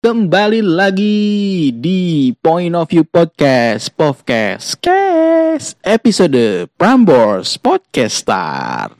Kembali 0.00 0.64
lagi 0.64 1.68
di 1.76 2.32
Point 2.32 2.72
of 2.72 2.88
View 2.88 3.04
Podcast, 3.04 3.92
Podcast, 3.92 4.80
Cast, 4.80 5.76
episode 5.84 6.72
Prambors 6.72 7.60
Podcast 7.60 8.24
Star. 8.24 8.96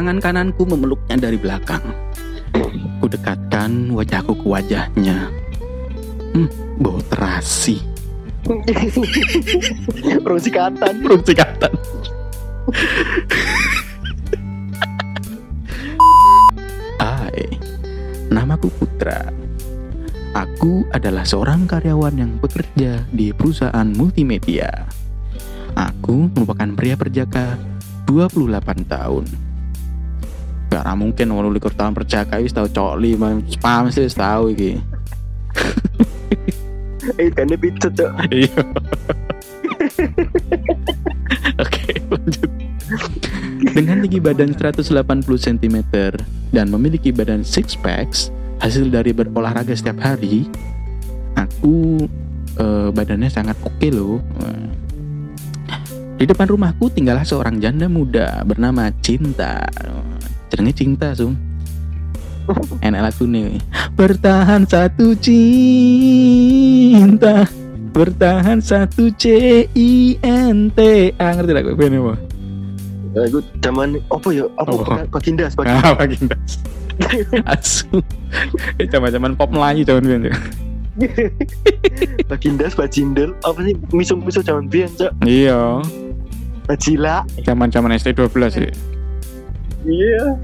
Tangan 0.00 0.16
kananku 0.24 0.64
memeluknya 0.64 1.28
dari 1.28 1.36
belakang. 1.36 1.84
Ku 2.96 3.06
dekatkan 3.12 3.92
wajahku 3.92 4.32
ke 4.32 4.46
wajahnya. 4.48 5.28
Hmm, 6.32 6.65
bau 6.76 7.00
terasi. 7.08 7.80
Urung 10.22 10.40
sikatan. 10.40 10.94
Belum 11.02 11.20
sikatan. 11.24 11.72
Hai, 17.00 17.46
namaku 18.30 18.70
Putra. 18.76 19.32
Aku 20.36 20.84
adalah 20.92 21.24
seorang 21.24 21.64
karyawan 21.64 22.14
yang 22.20 22.32
bekerja 22.36 23.08
di 23.08 23.32
perusahaan 23.32 23.88
multimedia. 23.88 24.68
Aku 25.72 26.28
merupakan 26.28 26.68
pria 26.76 26.94
perjaka 26.94 27.56
28 28.04 28.84
tahun. 28.84 29.24
Karena 30.68 30.92
mungkin 30.92 31.32
walau 31.32 31.48
likur 31.48 31.72
tahun 31.72 31.96
perjaka 31.96 32.36
wis 32.44 32.52
tau 32.52 32.68
cokli, 32.68 33.16
spam 33.48 33.88
sih 33.88 34.12
tau 34.12 34.52
iki. 34.52 34.76
Eh, 37.14 37.30
kan 37.30 37.46
picut, 37.54 37.92
Cok. 37.94 38.12
Iya. 38.34 38.58
Oke, 41.62 41.84
lanjut. 42.10 42.50
Dengan 43.72 43.96
tinggi 44.02 44.18
badan 44.22 44.50
180 44.54 44.92
cm 45.26 45.76
dan 46.54 46.66
memiliki 46.70 47.10
badan 47.10 47.42
six 47.42 47.74
packs 47.74 48.30
hasil 48.62 48.88
dari 48.88 49.10
berolahraga 49.12 49.74
setiap 49.74 49.98
hari, 50.00 50.46
aku 51.38 52.06
eh, 52.58 52.88
badannya 52.90 53.30
sangat 53.30 53.56
oke 53.62 53.88
loh. 53.90 54.18
Eh, 54.42 54.68
Di 56.16 56.24
depan 56.24 56.48
rumahku 56.48 56.88
tinggallah 56.88 57.28
seorang 57.28 57.60
janda 57.60 57.92
muda 57.92 58.40
bernama 58.48 58.88
Cinta. 59.04 59.68
Jenenge 60.48 60.72
Cinta, 60.72 61.12
Sum. 61.12 61.36
Enak 62.86 63.00
lagu 63.02 63.24
nih. 63.24 63.58
Bertahan 63.94 64.62
satu 64.64 65.14
cinta. 66.46 67.46
Bertahan 67.90 68.60
satu 68.60 69.08
C 69.16 69.24
I 69.72 69.90
N 70.20 70.68
T 70.70 70.80
A 71.16 71.32
ngerti 71.32 71.52
tak 71.52 71.64
gue 71.66 71.86
ini 71.86 71.96
mah? 71.96 72.18
Iku 73.16 73.40
zaman 73.64 73.96
apa 74.12 74.28
ya? 74.28 74.44
Apa 74.60 74.70
Apa? 74.76 75.08
Bagindas, 75.08 75.56
Bagindas, 75.56 75.56
Bagindas. 75.56 75.80
Ah, 75.82 75.94
Bagindas. 75.96 76.50
Asu. 77.52 77.88
Eh 78.80 78.84
zaman-zaman 78.86 79.32
pop 79.32 79.48
Melayu 79.48 79.82
zaman 79.82 80.04
biyen. 80.04 80.28
ya. 80.28 80.36
Bagindas, 82.28 82.76
Bajindel. 82.76 83.32
Apa 83.40 83.64
sih? 83.64 83.72
Miso-miso 83.90 84.44
zaman 84.44 84.68
biyen, 84.68 84.92
Cok. 84.92 85.12
Iya, 85.24 85.80
Bajila. 86.68 87.24
zaman-zaman 87.40 87.96
ST 87.96 88.12
12 88.12 88.52
sih. 88.52 88.68
Iya. 89.88 90.36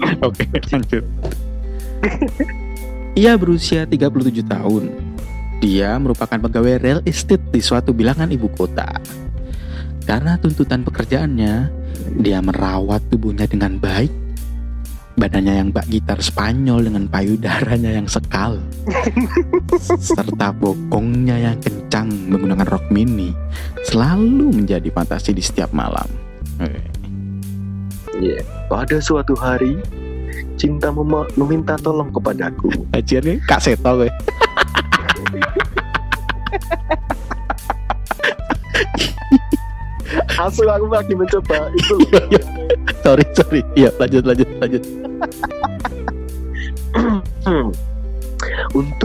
Oke, 0.26 0.44
lanjut. 0.72 1.04
Ia 3.18 3.34
berusia 3.34 3.82
37 3.82 4.46
tahun. 4.46 4.84
Dia 5.58 5.98
merupakan 5.98 6.38
pegawai 6.38 6.78
real 6.78 7.00
estate 7.02 7.42
di 7.50 7.58
suatu 7.58 7.90
bilangan 7.90 8.30
ibu 8.30 8.46
kota. 8.54 8.86
Karena 10.06 10.38
tuntutan 10.38 10.86
pekerjaannya, 10.86 11.54
dia 12.22 12.38
merawat 12.38 13.02
tubuhnya 13.10 13.50
dengan 13.50 13.74
baik. 13.76 14.08
Badannya 15.18 15.58
yang 15.58 15.74
bak 15.74 15.90
gitar 15.90 16.22
Spanyol 16.22 16.86
dengan 16.86 17.10
payudaranya 17.10 17.90
yang 17.90 18.06
sekal. 18.06 18.62
serta 19.98 20.54
bokongnya 20.54 21.50
yang 21.50 21.58
kencang 21.58 22.06
menggunakan 22.30 22.70
rok 22.70 22.86
mini 22.94 23.34
selalu 23.82 24.62
menjadi 24.62 24.86
fantasi 24.94 25.34
di 25.34 25.42
setiap 25.42 25.74
malam. 25.74 26.06
Iya. 28.18 28.42
Pada 28.66 28.98
suatu 28.98 29.32
hari, 29.38 29.78
cinta 30.58 30.90
mem- 30.90 31.30
meminta 31.34 31.78
tolong 31.78 32.10
kepadaku. 32.10 32.68
Ajarnya 32.92 33.38
Kak 33.46 33.62
Seto 33.62 33.90
gue. 33.96 34.10
Asu 40.38 40.64
aku 40.64 40.86
lagi 40.88 41.12
mencoba 41.12 41.68
itu. 41.74 41.94
Iya, 42.32 42.42
sorry 43.04 43.24
sorry 43.34 43.60
iya 43.74 43.90
lanjut 43.98 44.24
lanjut 44.24 44.48
lanjut 44.58 44.82
Hmm. 47.48 47.72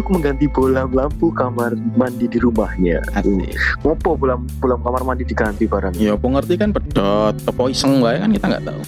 Untuk 0.03 0.19
mengganti 0.19 0.51
bola 0.51 0.83
lampu 0.83 1.31
kamar 1.31 1.79
mandi 1.95 2.27
di 2.27 2.35
rumahnya. 2.35 2.99
asik. 3.15 3.55
Ngopo 3.87 4.19
bola 4.19 4.35
bola 4.59 4.75
kamar 4.75 4.99
mandi 5.07 5.23
diganti 5.23 5.63
barang? 5.63 5.95
ya 5.95 6.19
apa 6.19 6.27
ngerti 6.27 6.59
kan 6.59 6.75
pedot 6.75 7.31
apa 7.31 7.61
iseng 7.71 8.03
wae 8.03 8.19
kan 8.19 8.35
kita 8.35 8.51
nggak 8.51 8.67
tahu. 8.67 8.81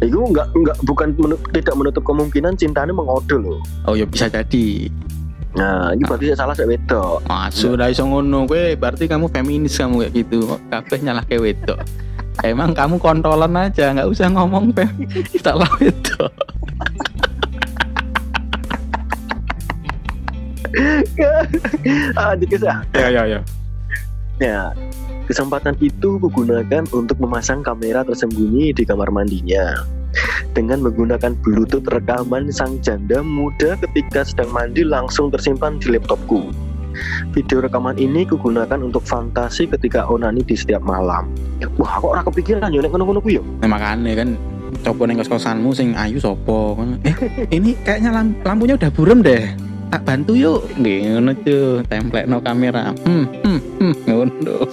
Itu 0.00 0.24
enggak 0.24 0.48
enggak 0.56 0.76
bukan 0.88 1.08
menu- 1.20 1.44
tidak 1.52 1.74
menutup 1.76 2.00
kemungkinan 2.08 2.56
cintanya 2.56 2.96
mengode 2.96 3.36
loh. 3.44 3.60
oh 3.84 3.92
ya 3.92 4.08
bisa 4.08 4.32
jadi. 4.32 4.88
Nah, 5.52 5.92
ini 5.92 6.00
berarti 6.08 6.32
saya 6.32 6.48
salah 6.48 6.54
saya 6.56 6.72
wedok. 6.72 7.20
masuk 7.28 7.76
dah 7.76 7.92
iso 7.92 8.08
ngono. 8.08 8.48
Gue 8.48 8.80
berarti 8.80 9.04
kamu 9.04 9.28
feminis 9.28 9.76
kamu 9.76 10.08
kayak 10.08 10.12
gitu. 10.16 10.38
Kabeh 10.72 10.98
nyalah 11.04 11.28
ke 11.28 11.36
wedok. 11.36 11.76
Emang 12.40 12.72
kamu 12.72 12.96
kontrolan 12.96 13.52
aja 13.52 13.92
nggak 13.92 14.08
usah 14.08 14.32
ngomong 14.32 14.72
feminis 14.72 15.28
salah 15.44 15.68
wedok 15.76 16.32
ah, 22.20 22.34
dikisah. 22.36 22.84
ya 22.94 23.08
ya 23.10 23.24
ya 23.26 23.40
Ya, 24.40 24.72
kesempatan 25.28 25.76
itu 25.84 26.16
kugunakan 26.16 26.88
untuk 26.96 27.20
memasang 27.20 27.60
kamera 27.60 28.00
tersembunyi 28.00 28.72
di 28.72 28.88
kamar 28.88 29.12
mandinya. 29.12 29.84
Dengan 30.56 30.80
menggunakan 30.80 31.36
bluetooth 31.44 31.84
rekaman 31.92 32.48
sang 32.48 32.80
janda 32.80 33.20
muda 33.20 33.76
ketika 33.84 34.24
sedang 34.24 34.48
mandi 34.48 34.80
langsung 34.80 35.28
tersimpan 35.28 35.76
di 35.76 35.92
laptopku. 35.92 36.48
Video 37.36 37.60
rekaman 37.60 38.00
ini 38.00 38.24
kugunakan 38.24 38.80
untuk 38.80 39.04
fantasi 39.04 39.68
ketika 39.68 40.08
onani 40.08 40.40
di 40.40 40.56
setiap 40.56 40.80
malam. 40.88 41.28
Wah, 41.76 42.00
kok 42.00 42.08
ora 42.08 42.24
kepikiran 42.24 42.72
ya 42.72 42.80
nek 42.80 42.96
ngono-ngono 42.96 43.20
ku 43.20 43.28
ya? 43.28 43.44
nah, 43.60 43.76
makanya 43.76 44.24
kan 44.24 44.28
coba 44.88 45.02
neng 45.04 45.20
kos-kosanmu 45.20 45.70
sing 45.76 45.92
ayu 45.98 46.16
sopo 46.22 46.78
eh 47.02 47.12
ini 47.50 47.74
kayaknya 47.82 48.14
lam- 48.14 48.38
lampunya 48.46 48.78
udah 48.78 48.90
burem 48.94 49.18
deh 49.20 49.50
tak 49.90 50.02
bantu 50.06 50.32
yuk. 50.38 50.70
Nggih, 50.78 51.18
ngono 51.18 51.30
tuh 51.42 51.82
template 51.90 52.30
no 52.30 52.38
kamera. 52.38 52.94
Hmm 53.04 53.26
hmm 53.42 53.60
hmm. 53.82 53.94
Ngono. 54.06 54.56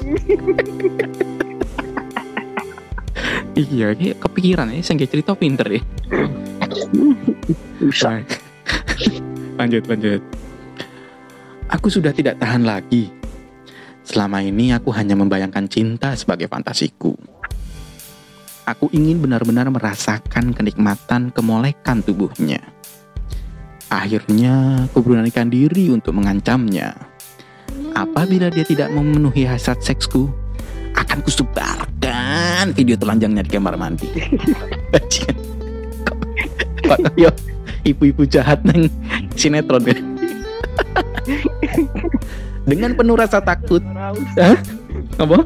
Iya 3.57 3.89
ini 3.97 4.13
kepikiran 4.13 4.69
ya. 4.69 4.85
Sing 4.85 5.01
cerita 5.01 5.33
pinter 5.33 5.65
ya. 5.65 5.81
Bisa. 7.81 8.21
lanjut 9.57 9.81
lanjut. 9.89 10.21
Aku 11.73 11.89
sudah 11.89 12.13
tidak 12.13 12.37
tahan 12.37 12.69
lagi. 12.69 13.09
Selama 14.05 14.45
ini 14.45 14.77
aku 14.77 14.93
hanya 14.93 15.17
membayangkan 15.17 15.65
cinta 15.65 16.13
sebagai 16.13 16.45
fantasiku. 16.45 17.17
Aku 18.69 18.93
ingin 18.93 19.25
benar-benar 19.25 19.73
merasakan 19.73 20.53
kenikmatan 20.53 21.33
kemolekan 21.33 22.05
tubuhnya 22.05 22.76
akhirnya 23.87 24.85
aku 24.87 25.03
beranikan 25.03 25.47
diri 25.51 25.91
untuk 25.91 26.15
mengancamnya. 26.15 26.95
Apabila 27.95 28.51
dia 28.53 28.63
tidak 28.67 28.93
memenuhi 28.93 29.47
hasrat 29.47 29.81
seksku 29.81 30.29
akan 30.97 31.19
kusebarkan 31.25 32.73
video 32.73 32.97
telanjangnya 32.97 33.43
di 33.45 33.51
kamar 33.51 33.77
mandi. 33.77 34.07
Ibu-ibu 37.87 38.27
jahat 38.27 38.61
neng 38.67 38.91
sinetron 39.33 39.83
ya. 39.87 39.97
Dengan 42.67 42.91
penuh 42.99 43.15
rasa 43.15 43.39
takut. 43.39 43.79
Apa? 45.17 45.37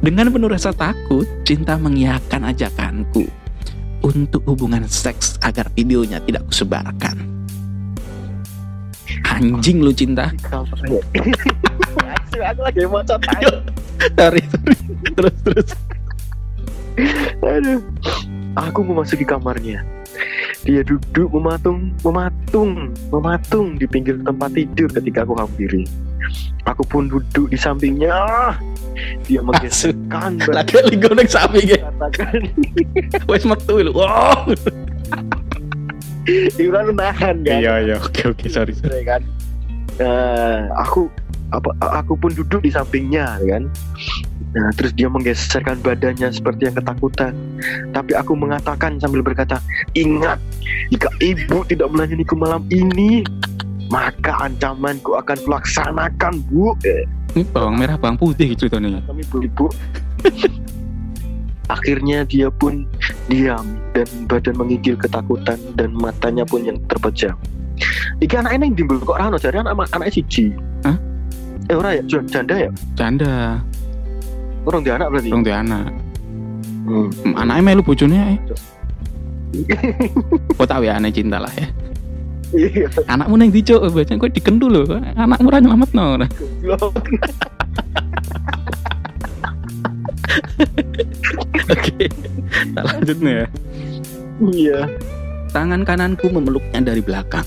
Dengan 0.00 0.32
penuh 0.32 0.48
rasa 0.48 0.70
takut 0.72 1.26
cinta 1.44 1.76
mengiyakan 1.76 2.54
ajakanku 2.54 3.39
untuk 4.00 4.42
hubungan 4.48 4.84
seks 4.88 5.36
agar 5.44 5.68
videonya 5.72 6.20
tidak 6.24 6.46
kusebarkan 6.48 7.16
anjing 9.26 9.80
lu 9.80 9.92
cinta 9.94 10.32
aku 12.40 12.60
lagi 12.64 12.78
mau 12.88 13.04
sorry 13.04 13.26
sorry 14.16 14.42
terus 15.16 15.36
terus 15.44 15.68
Aduh. 17.40 17.80
Aku 18.58 18.82
memasuki 18.82 19.22
kamarnya. 19.22 19.86
Dia 20.66 20.84
duduk 20.84 21.32
mematung, 21.32 21.94
mematung, 22.04 22.92
mematung 23.08 23.78
di 23.80 23.86
pinggir 23.88 24.20
tempat 24.20 24.52
tidur 24.52 24.90
ketika 24.92 25.24
aku 25.24 25.38
hampiri. 25.38 25.86
Aku 26.68 26.84
pun 26.84 27.08
duduk 27.08 27.48
di 27.50 27.58
sampingnya. 27.58 28.54
Dia 29.24 29.40
menggeserkan 29.40 30.36
Lagi 30.50 30.76
linggo 30.92 31.08
ning 31.16 31.30
sampinge. 31.30 31.78
katakan 31.80 32.42
Wes 33.30 33.48
metu 33.48 33.80
lho. 33.80 33.92
Wow. 33.96 34.50
Iuran 36.60 36.94
nahan 36.94 37.42
kan. 37.42 37.58
Iya 37.58 37.74
iya, 37.80 37.96
oke 37.96 38.36
oke, 38.36 38.46
sorry 38.46 38.76
sorry. 38.76 39.02
Ya 39.02 39.16
kan. 39.16 39.22
Nah, 39.98 40.68
aku 40.78 41.08
apa 41.50 41.74
aku 41.82 42.14
pun 42.14 42.30
duduk 42.30 42.62
di 42.62 42.70
sampingnya 42.70 43.40
kan. 43.42 43.66
Nah, 44.50 44.70
terus 44.74 44.90
dia 44.98 45.06
menggeserkan 45.06 45.78
badannya 45.78 46.30
seperti 46.34 46.66
yang 46.70 46.74
ketakutan. 46.74 47.32
Tapi 47.94 48.12
aku 48.18 48.34
mengatakan 48.34 48.98
sambil 48.98 49.22
berkata, 49.22 49.62
"Ingat, 49.94 50.42
jika 50.90 51.06
ibu 51.22 51.62
tidak 51.70 51.86
melayaniku 51.90 52.34
malam 52.34 52.66
ini, 52.70 53.22
maka 53.90 54.32
ancamanku 54.40 55.18
akan 55.18 55.36
kulaksanakan, 55.44 56.40
Bu." 56.48 56.72
Ini 57.30 57.46
bawang 57.50 57.78
merah, 57.78 57.94
bawang 57.94 58.16
putih 58.16 58.54
gitu 58.54 58.66
nih. 58.72 58.98
kami 59.04 59.22
ibu-ibu. 59.22 59.66
Akhirnya 61.70 62.26
dia 62.26 62.50
pun 62.50 62.82
diam 63.30 63.62
dan 63.94 64.06
badan 64.26 64.58
mengigil 64.58 64.98
ketakutan 64.98 65.54
dan 65.78 65.94
matanya 65.94 66.42
pun 66.42 66.66
yang 66.66 66.74
terpejam. 66.90 67.38
Iki 68.18 68.34
anak 68.36 68.58
ini 68.58 68.74
timbul 68.74 68.98
kok 68.98 69.14
rano 69.14 69.38
jadi 69.38 69.62
anak 69.62 69.86
anak 69.94 70.10
siji. 70.10 70.50
Hah? 70.82 70.98
Eh 71.70 71.78
ora 71.78 71.94
ya, 71.94 72.02
Jan- 72.10 72.26
janda 72.26 72.58
ya? 72.58 72.70
Canda, 72.98 73.62
Orang 74.66 74.82
dia 74.82 74.98
anak 74.98 75.14
berarti. 75.14 75.30
dong 75.30 75.46
dia 75.46 75.62
anak. 75.62 75.86
Hmm. 76.84 77.08
Anaknya 77.38 77.62
melu 77.62 77.82
bojone 77.86 78.18
ae. 78.18 78.36
Kok 80.58 80.66
tahu 80.66 80.82
ya 80.84 80.98
aneh 80.98 81.14
cinta 81.14 81.38
lah 81.38 81.50
ya. 81.54 81.70
Iya, 82.50 82.90
Anakmu 83.06 83.38
neng 83.38 83.54
dicuk, 83.54 83.78
baca 83.78 84.10
gue 84.10 84.30
dikendu 84.34 84.66
loh. 84.66 84.82
Anakmu 85.14 85.54
ra 85.54 85.62
nyelametno. 85.62 86.18
Nah. 86.18 86.26
goblok. 86.66 86.98
Oke. 91.74 92.06
Tak 92.74 92.84
lanjut 92.84 93.18
nih 93.22 93.34
ya. 93.34 93.46
Iya. 94.40 94.80
Tangan 95.50 95.82
kananku 95.86 96.26
memeluknya 96.30 96.80
dari 96.82 97.02
belakang. 97.02 97.46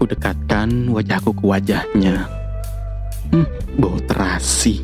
Ku 0.00 0.04
dekatkan 0.08 0.88
wajahku 0.88 1.36
ke 1.36 1.44
wajahnya. 1.44 2.28
Hmm, 3.32 3.46
bau 3.76 4.00
terasi. 4.08 4.80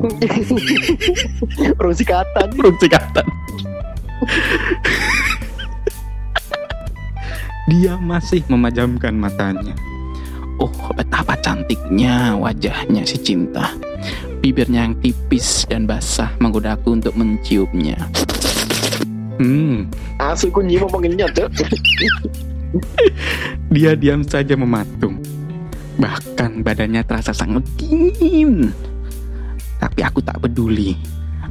Orang 1.80 1.96
sikatan. 1.96 2.48
Burung 2.56 2.76
cikatan. 2.80 3.26
Dia 7.70 7.94
masih 8.02 8.42
memajamkan 8.50 9.14
matanya. 9.14 9.78
Oh, 10.58 10.74
betapa 10.90 11.38
cantiknya 11.38 12.34
wajahnya 12.34 13.06
si 13.06 13.14
cinta. 13.14 13.70
Bibirnya 14.42 14.90
yang 14.90 14.98
tipis 14.98 15.70
dan 15.70 15.86
basah 15.86 16.34
menggodaku 16.42 16.98
untuk 16.98 17.14
menciumnya. 17.14 18.10
Hmm, 19.38 19.86
Asu 20.18 20.50
ku 20.50 20.60
nyium 20.60 20.90
ngomongin 20.90 21.14
nyot, 21.16 21.32
Cok. 21.32 21.50
dia 23.72 23.94
diam 23.94 24.26
saja 24.26 24.58
mematung. 24.58 25.22
Bahkan 25.96 26.66
badannya 26.66 27.06
terasa 27.06 27.30
sangat 27.30 27.62
dingin. 27.78 28.74
Tapi 29.78 30.00
aku 30.02 30.20
tak 30.20 30.42
peduli. 30.42 30.98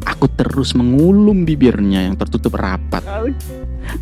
Aku 0.05 0.27
terus 0.31 0.75
mengulum 0.75 1.43
bibirnya 1.43 2.07
yang 2.07 2.15
tertutup 2.15 2.55
rapat. 2.59 3.03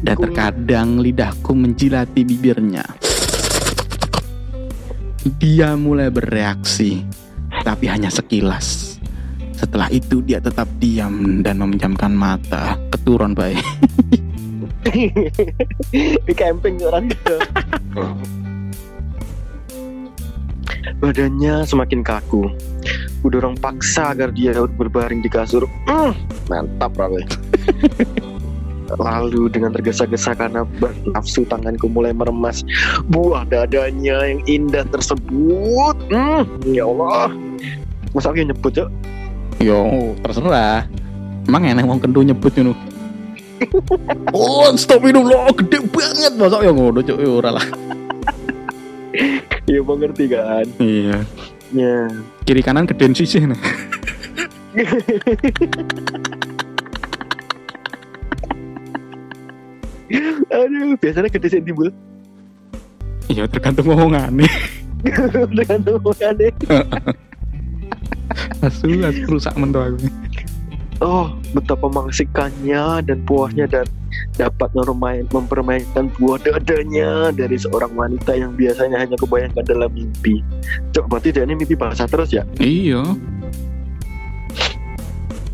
Dan 0.01 0.15
terkadang 0.17 1.01
lidahku 1.01 1.53
menjilati 1.53 2.21
bibirnya. 2.25 2.85
Dia 5.37 5.75
mulai 5.75 6.07
bereaksi, 6.13 7.03
tapi 7.63 7.89
hanya 7.89 8.07
sekilas. 8.07 8.97
Setelah 9.57 9.89
itu 9.89 10.21
dia 10.21 10.37
tetap 10.37 10.69
diam 10.77 11.41
dan 11.41 11.57
memejamkan 11.57 12.13
mata. 12.13 12.77
Keturun 12.93 13.33
baik. 13.33 13.57
Di 16.27 16.33
camping 16.37 16.77
orang 16.85 17.09
gitu. 17.09 17.35
Badannya 20.97 21.61
semakin 21.61 22.01
kaku. 22.01 22.49
Kudorong 23.21 23.53
paksa 23.61 24.17
agar 24.17 24.33
dia 24.33 24.57
berbaring 24.65 25.21
di 25.21 25.29
kasur. 25.29 25.69
Mm, 25.85 26.17
mantap 26.49 26.97
Rawe. 26.97 27.21
Lalu 29.03 29.51
dengan 29.51 29.75
tergesa-gesa 29.75 30.31
karena 30.33 30.63
nafsu 31.11 31.43
tanganku 31.43 31.91
mulai 31.91 32.15
meremas 32.15 32.63
buah 33.11 33.45
dadanya 33.45 34.25
yang 34.25 34.41
indah 34.49 34.87
tersebut. 34.89 35.95
Mm, 36.09 36.43
ya 36.65 36.89
Allah. 36.89 37.29
Masa 38.15 38.33
yang 38.33 38.49
nyebut 38.49 38.73
cok? 38.73 38.89
Yo, 39.61 40.13
terserah. 40.25 40.89
Emang 41.45 41.61
enak 41.61 41.85
mau 41.85 42.01
kendu 42.01 42.25
nyebut 42.25 42.49
ngono. 42.57 42.73
oh, 44.37 44.69
stop 44.77 45.01
itu 45.05 45.21
loh, 45.21 45.49
gede 45.53 45.81
banget 45.89 46.33
masa 46.37 46.61
yang 46.61 46.77
ngono 46.77 47.01
cuk 47.01 47.17
yo 47.21 47.41
ora 47.41 47.57
lah. 47.57 47.65
Ya 49.67 49.83
mengerti 49.83 50.31
kan? 50.31 50.63
Iya. 50.79 51.27
Ya. 51.75 52.07
Kiri 52.47 52.63
kanan 52.63 52.87
gedean 52.87 53.11
sisih 53.11 53.51
nih. 53.51 53.59
Aduh, 60.47 60.95
biasanya 61.03 61.27
gede 61.27 61.51
sih 61.51 61.59
timbul. 61.59 61.91
Iya, 63.27 63.43
tergantung 63.51 63.91
ngomongane. 63.91 64.47
Dengan 65.51 65.99
omongannya. 65.99 66.47
Asu, 68.63 68.87
asu 69.03 69.27
rusak 69.27 69.51
mentu 69.59 69.83
aku. 69.83 70.07
Oh, 70.97 71.29
betapa 71.53 71.85
mengasikannya 71.93 73.05
dan 73.05 73.21
puasnya 73.29 73.69
dan 73.69 73.85
dapat 74.33 74.73
mempermainkan 75.29 76.09
buah 76.17 76.41
dadanya 76.41 77.29
dari 77.29 77.53
seorang 77.53 77.93
wanita 77.93 78.33
yang 78.33 78.57
biasanya 78.57 79.05
hanya 79.05 79.13
kebayangkan 79.13 79.61
dalam 79.61 79.93
mimpi. 79.93 80.41
Cok, 80.97 81.05
berarti 81.05 81.29
dia 81.37 81.45
ini 81.45 81.53
mimpi 81.53 81.77
bahasa 81.77 82.09
terus 82.09 82.33
ya? 82.33 82.41
Iya. 82.57 83.05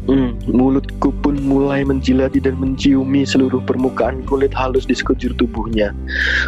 Hmm, 0.04 0.36
mulutku 0.48 1.16
pun 1.24 1.40
mulai 1.44 1.84
menjilati 1.88 2.40
dan 2.40 2.60
menciumi 2.60 3.24
seluruh 3.24 3.64
permukaan 3.64 4.24
kulit 4.28 4.52
halus 4.56 4.88
di 4.88 4.96
sekujur 4.96 5.36
tubuhnya. 5.36 5.92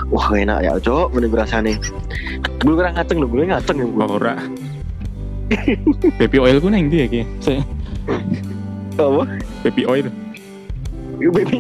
Wah, 0.07 0.31
enak 0.31 0.63
ya, 0.63 0.71
Cok, 0.79 1.11
menurut 1.15 1.43
rasanya. 1.43 1.75
Gue 2.63 2.79
kurang 2.79 2.95
ngaceng 2.95 3.19
loh, 3.19 3.27
gue 3.27 3.43
ngaceng 3.43 3.79
ya, 3.79 3.87
gue. 3.87 4.05
Ora. 4.07 4.35
Baby 6.15 6.37
oil 6.39 6.63
ku 6.63 6.71
neng 6.71 6.87
dia 6.87 7.11
ki. 7.11 7.23
Saya 7.43 7.63
Apa? 8.95 9.23
baby 9.63 9.83
oil. 9.83 10.07
You 11.19 11.31
baby 11.31 11.59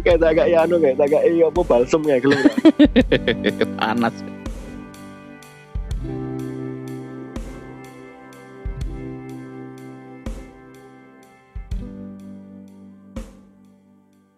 Kayak 0.00 0.34
agak 0.34 0.46
ya 0.50 0.66
anu 0.66 0.82
kayak 0.82 0.98
agak 0.98 1.22
iya 1.30 1.46
apa 1.46 1.60
balsem 1.62 2.02
kayak 2.02 2.26
gitu. 2.26 2.34
Panas. 3.78 4.16